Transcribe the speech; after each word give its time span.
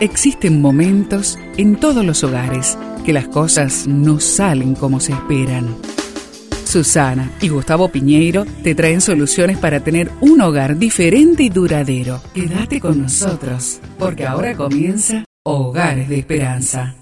Existen 0.00 0.60
momentos 0.60 1.38
en 1.56 1.76
todos 1.76 2.04
los 2.04 2.22
hogares 2.22 2.76
que 3.06 3.14
las 3.14 3.28
cosas 3.28 3.86
no 3.86 4.20
salen 4.20 4.74
como 4.74 5.00
se 5.00 5.12
esperan. 5.12 5.74
Susana 6.66 7.32
y 7.40 7.48
Gustavo 7.48 7.88
Piñeiro 7.88 8.44
te 8.62 8.74
traen 8.74 9.00
soluciones 9.00 9.56
para 9.56 9.80
tener 9.80 10.10
un 10.20 10.42
hogar 10.42 10.76
diferente 10.76 11.44
y 11.44 11.48
duradero. 11.48 12.20
Quédate 12.34 12.78
con 12.78 13.00
nosotros, 13.00 13.80
porque 13.98 14.26
ahora 14.26 14.54
comienza 14.54 15.24
Hogares 15.44 16.10
de 16.10 16.18
Esperanza. 16.18 16.94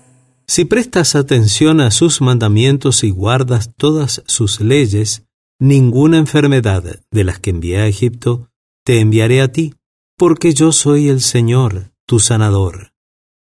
Si 0.47 0.65
prestas 0.65 1.17
atención 1.17 1.81
a 1.81 1.91
sus 1.91 2.21
mandamientos 2.21 3.03
y 3.03 3.11
guardas 3.11 3.73
todas 3.77 4.23
sus 4.27 4.61
leyes, 4.61 5.25
ninguna 5.59 6.19
enfermedad 6.19 6.85
de 7.11 7.25
las 7.25 7.41
que 7.41 7.51
envié 7.51 7.79
a 7.79 7.89
Egipto 7.89 8.51
te 8.85 9.01
enviaré 9.01 9.41
a 9.41 9.51
ti, 9.51 9.75
porque 10.17 10.53
yo 10.53 10.71
soy 10.71 11.09
el 11.09 11.23
Señor, 11.23 11.94
tu 12.07 12.19
sanador. 12.19 12.93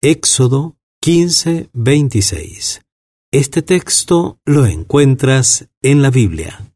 Éxodo 0.02 0.76
15, 1.00 1.70
26. 1.72 2.80
Este 3.32 3.62
texto 3.62 4.38
lo 4.44 4.66
encuentras 4.66 5.68
en 5.82 6.02
la 6.02 6.10
Biblia. 6.10 6.72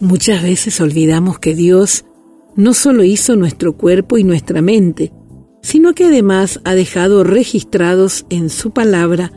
Muchas 0.00 0.42
veces 0.42 0.80
olvidamos 0.80 1.38
que 1.38 1.54
Dios 1.54 2.04
no 2.54 2.74
solo 2.74 3.04
hizo 3.04 3.36
nuestro 3.36 3.76
cuerpo 3.76 4.18
y 4.18 4.24
nuestra 4.24 4.60
mente, 4.60 5.12
sino 5.62 5.94
que 5.94 6.04
además 6.04 6.60
ha 6.64 6.74
dejado 6.74 7.24
registrados 7.24 8.26
en 8.28 8.50
su 8.50 8.72
palabra 8.72 9.32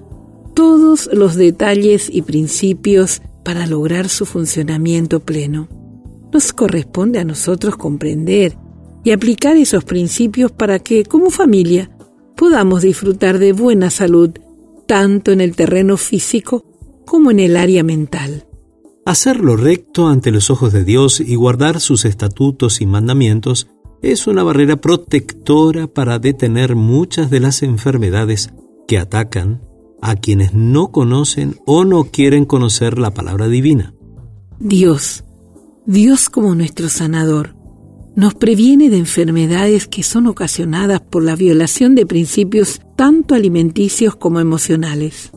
todos 0.55 1.09
los 1.13 1.35
detalles 1.35 2.09
y 2.11 2.23
principios 2.23 3.21
para 3.45 3.67
lograr 3.67 4.09
su 4.09 4.25
funcionamiento 4.25 5.21
pleno. 5.21 5.78
Nos 6.31 6.53
corresponde 6.53 7.19
a 7.19 7.25
nosotros 7.25 7.75
comprender 7.75 8.57
y 9.03 9.11
aplicar 9.11 9.57
esos 9.57 9.83
principios 9.83 10.51
para 10.51 10.79
que, 10.79 11.05
como 11.05 11.29
familia, 11.29 11.89
podamos 12.35 12.81
disfrutar 12.81 13.39
de 13.39 13.53
buena 13.53 13.89
salud, 13.89 14.31
tanto 14.87 15.31
en 15.31 15.41
el 15.41 15.55
terreno 15.55 15.97
físico 15.97 16.65
como 17.05 17.31
en 17.31 17.39
el 17.39 17.57
área 17.57 17.83
mental. 17.83 18.45
Hacer 19.05 19.39
lo 19.39 19.55
recto 19.55 20.07
ante 20.07 20.31
los 20.31 20.49
ojos 20.51 20.71
de 20.71 20.83
Dios 20.83 21.19
y 21.19 21.35
guardar 21.35 21.79
sus 21.79 22.05
estatutos 22.05 22.81
y 22.81 22.85
mandamientos 22.85 23.67
es 24.01 24.27
una 24.27 24.43
barrera 24.43 24.75
protectora 24.75 25.87
para 25.87 26.19
detener 26.19 26.75
muchas 26.75 27.29
de 27.29 27.39
las 27.39 27.63
enfermedades 27.63 28.51
que 28.87 28.97
atacan 28.97 29.61
a 30.01 30.15
quienes 30.15 30.53
no 30.53 30.91
conocen 30.91 31.57
o 31.65 31.83
no 31.83 32.05
quieren 32.05 32.45
conocer 32.45 32.99
la 32.99 33.11
palabra 33.11 33.47
divina. 33.47 33.93
Dios, 34.59 35.23
Dios 35.91 36.29
como 36.29 36.53
nuestro 36.53 36.87
sanador, 36.87 37.55
nos 38.15 38.35
previene 38.35 38.91
de 38.91 38.97
enfermedades 38.97 39.87
que 39.87 40.03
son 40.03 40.27
ocasionadas 40.27 41.01
por 41.01 41.23
la 41.23 41.35
violación 41.35 41.95
de 41.95 42.05
principios 42.05 42.79
tanto 42.95 43.33
alimenticios 43.33 44.15
como 44.15 44.39
emocionales. 44.39 45.31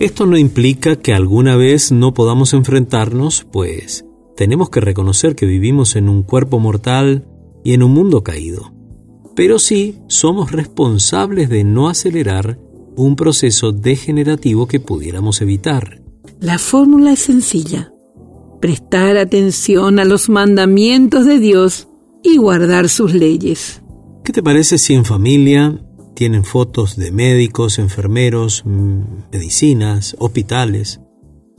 Esto 0.00 0.26
no 0.26 0.36
implica 0.36 0.96
que 0.96 1.14
alguna 1.14 1.54
vez 1.54 1.92
no 1.92 2.14
podamos 2.14 2.52
enfrentarnos, 2.52 3.46
pues 3.52 4.04
tenemos 4.36 4.70
que 4.70 4.80
reconocer 4.80 5.36
que 5.36 5.46
vivimos 5.46 5.94
en 5.94 6.08
un 6.08 6.24
cuerpo 6.24 6.58
mortal 6.58 7.24
y 7.62 7.74
en 7.74 7.84
un 7.84 7.92
mundo 7.92 8.24
caído. 8.24 8.74
Pero 9.36 9.60
sí 9.60 10.00
somos 10.08 10.50
responsables 10.50 11.48
de 11.48 11.62
no 11.62 11.88
acelerar 11.88 12.58
un 12.96 13.14
proceso 13.14 13.70
degenerativo 13.70 14.66
que 14.66 14.80
pudiéramos 14.80 15.40
evitar. 15.42 16.02
La 16.40 16.58
fórmula 16.58 17.12
es 17.12 17.20
sencilla. 17.20 17.91
Prestar 18.62 19.16
atención 19.16 19.98
a 19.98 20.04
los 20.04 20.28
mandamientos 20.28 21.26
de 21.26 21.40
Dios 21.40 21.88
y 22.22 22.36
guardar 22.36 22.88
sus 22.88 23.12
leyes. 23.12 23.82
¿Qué 24.22 24.32
te 24.32 24.40
parece 24.40 24.78
si 24.78 24.94
en 24.94 25.04
familia 25.04 25.84
tienen 26.14 26.44
fotos 26.44 26.94
de 26.94 27.10
médicos, 27.10 27.80
enfermeros, 27.80 28.62
mm, 28.64 29.30
medicinas, 29.32 30.14
hospitales, 30.20 31.00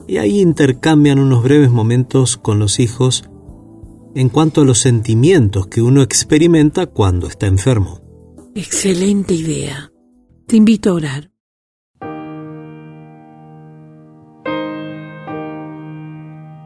y 0.07 0.15
ahí 0.15 0.39
intercambian 0.39 1.19
unos 1.19 1.43
breves 1.43 1.71
momentos 1.71 2.37
con 2.37 2.57
los 2.57 2.79
hijos 2.79 3.25
en 4.15 4.29
cuanto 4.29 4.61
a 4.61 4.65
los 4.65 4.79
sentimientos 4.79 5.67
que 5.67 5.81
uno 5.81 6.03
experimenta 6.03 6.85
cuando 6.85 7.27
está 7.27 7.47
enfermo. 7.47 7.99
Excelente 8.55 9.33
idea. 9.33 9.91
Te 10.47 10.55
invito 10.55 10.91
a 10.91 10.93
orar. 10.93 11.32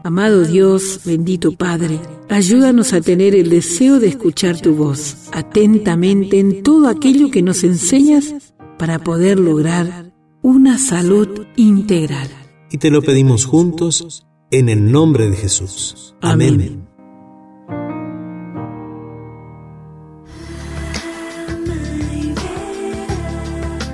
Amado 0.04 0.44
Dios, 0.44 1.00
bendito 1.04 1.52
Padre, 1.52 2.00
ayúdanos 2.28 2.92
a 2.92 3.00
tener 3.00 3.34
el 3.34 3.50
deseo 3.50 3.98
de 3.98 4.08
escuchar 4.08 4.60
tu 4.60 4.74
voz 4.74 5.28
atentamente 5.32 6.38
en 6.38 6.62
todo 6.62 6.88
aquello 6.88 7.30
que 7.30 7.42
nos 7.42 7.64
enseñas 7.64 8.54
para 8.78 8.98
poder 9.00 9.38
lograr 9.38 10.12
una 10.42 10.78
salud 10.78 11.46
integral. 11.56 12.28
Y 12.70 12.78
te 12.78 12.90
lo 12.90 13.02
pedimos 13.02 13.44
juntos 13.44 14.26
en 14.50 14.68
el 14.68 14.90
nombre 14.90 15.28
de 15.28 15.36
Jesús. 15.36 16.14
Amén. 16.20 16.87